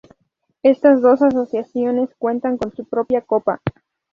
[0.63, 3.61] Estas dos asociaciones cuentan con su propia copa.